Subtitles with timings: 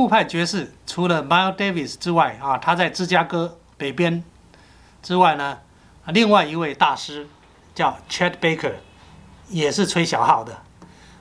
[0.00, 4.24] 酷派爵士除了 Miles Davis 之外啊，他在芝加哥北边
[5.02, 5.58] 之外呢，
[6.06, 7.28] 另外一位大师
[7.74, 8.76] 叫 Chet Baker，
[9.50, 10.62] 也是吹小号的。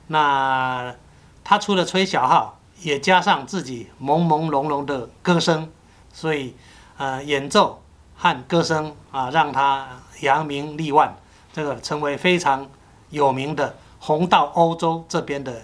[0.08, 0.96] 那
[1.44, 5.70] 他除了吹小号，也加上自己朦朦胧胧的歌声，
[6.14, 6.56] 所以
[6.96, 7.84] 呃演奏
[8.16, 9.90] 和歌声啊，让他
[10.22, 11.18] 扬名立万，
[11.52, 12.66] 这个成为非常
[13.10, 15.62] 有名的红到欧洲这边的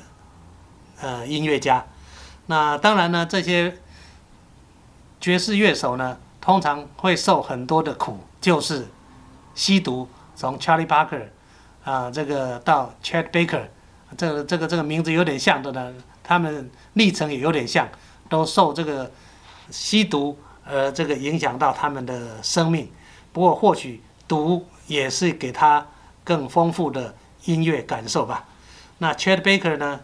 [0.99, 1.85] 呃音乐家。
[2.47, 3.77] 那当然呢，这些
[5.19, 8.87] 爵士乐手呢，通常会受很多的苦，就是
[9.55, 10.07] 吸毒。
[10.35, 11.23] 从 Charlie Parker
[11.83, 13.63] 啊，这个到 Chet Baker，
[14.17, 17.87] 这个这个这个名字有点像的呢，他们历程也有点像，
[18.29, 19.09] 都受这个
[19.71, 22.91] 吸毒呃这个影响到他们的生命。
[23.31, 25.87] 不过或许毒也是给他
[26.23, 28.45] 更丰富的音乐感受吧。
[28.99, 30.01] 那 Chet Baker 呢？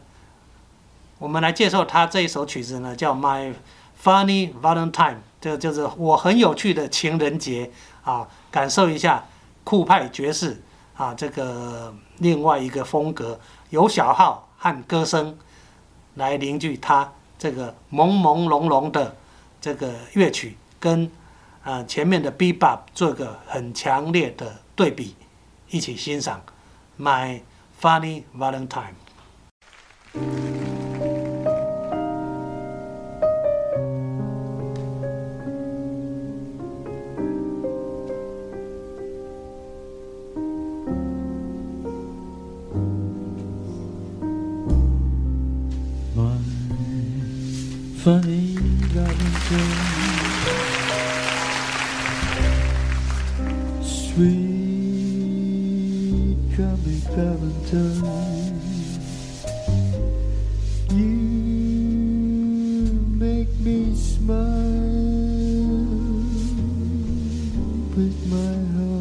[1.21, 3.53] 我们来介绍他这一首曲子呢，叫《My
[4.03, 4.91] Funny Valentine》，
[5.39, 7.69] 这就是我很有趣的情人节
[8.03, 9.23] 啊，感受一下
[9.63, 10.59] 酷派爵士
[10.97, 15.37] 啊，这个另外一个风格，由小号和歌声
[16.15, 19.15] 来凝聚它这个朦朦胧胧的
[19.61, 21.11] 这个乐曲，跟
[21.63, 25.15] 啊前面的 Bebop 做个很强烈的对比，
[25.69, 26.41] 一起欣赏
[27.03, 27.41] 《My
[27.79, 28.67] Funny Valentine》。
[54.21, 58.59] Sweet coming Valentine,
[60.91, 61.17] you
[63.19, 64.35] make me smile
[67.95, 68.91] with my heart.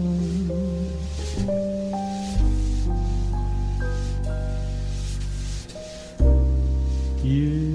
[7.22, 7.70] You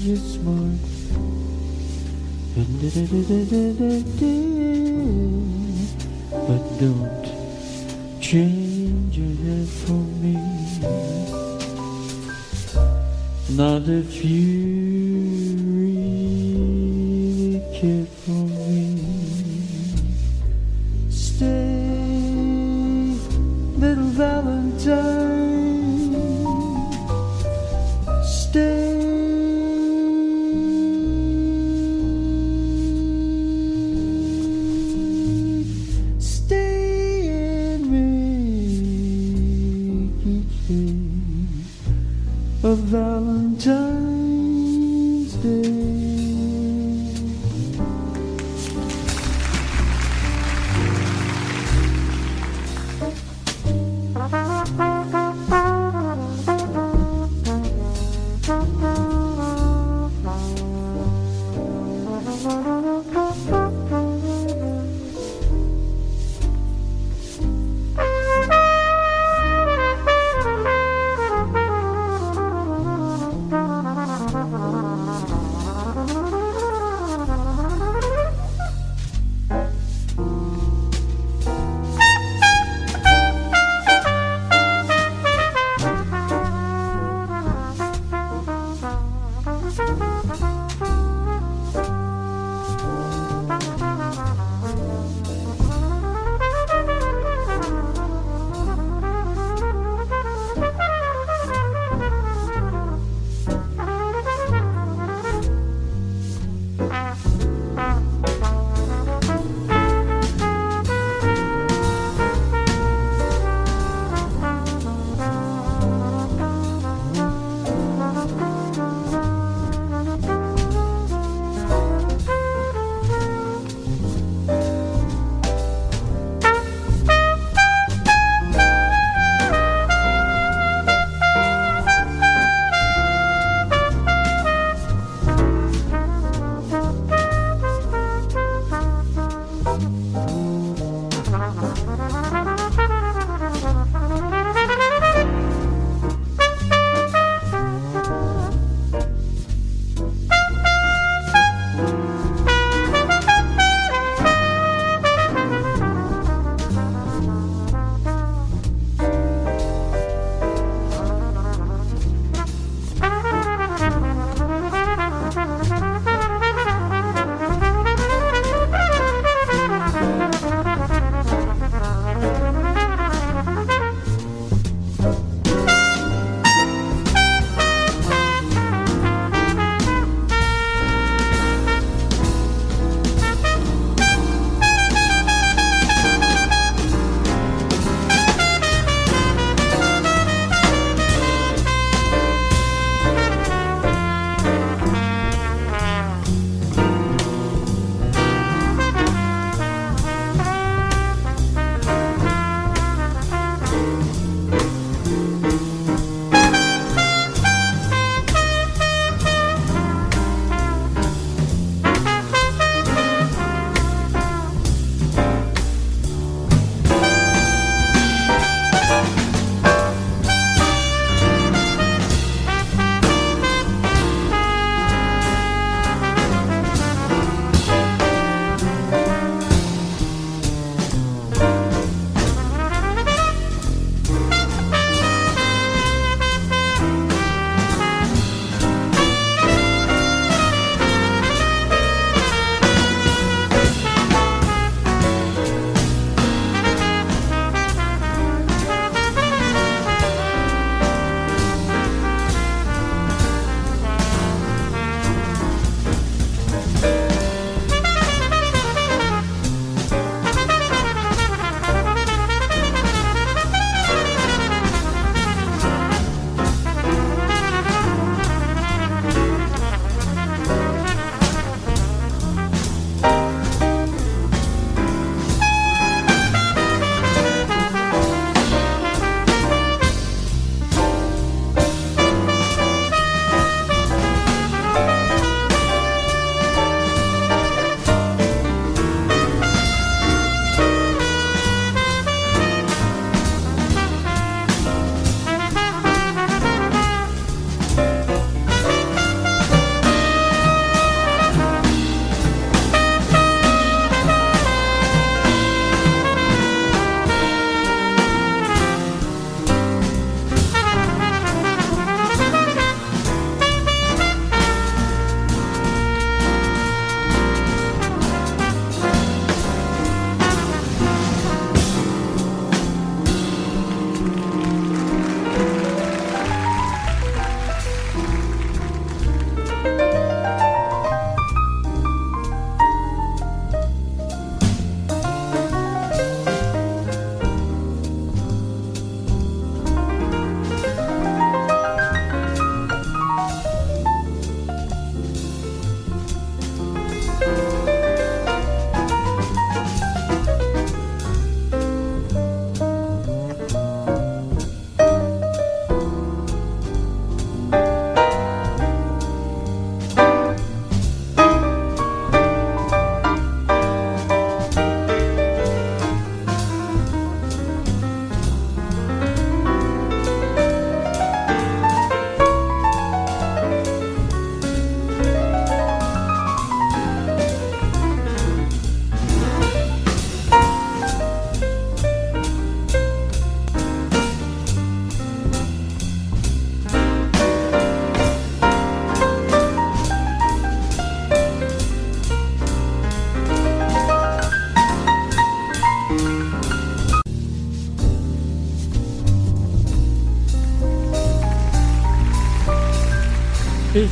[0.04, 0.82] You're smart.
[6.48, 7.26] But don't
[8.20, 10.36] change your head for me.
[13.50, 15.21] Not if you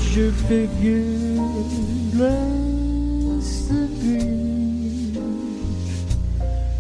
[0.09, 1.05] It's your figure
[2.17, 5.13] less the green.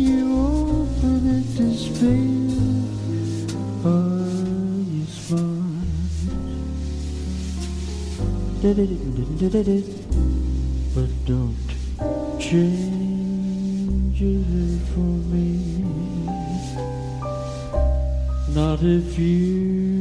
[0.00, 2.66] you open it to speak,
[3.86, 4.26] are
[4.90, 5.68] you smart?
[11.28, 11.54] Don't
[12.40, 16.24] change it for me.
[18.54, 19.97] Not if you